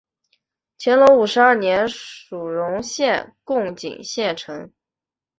[0.79, 4.71] 乾隆五十二年署荣县贡井县丞。